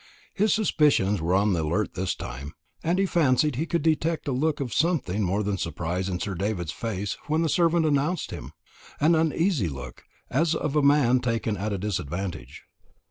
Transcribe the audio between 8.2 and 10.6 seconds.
him an uneasy look, as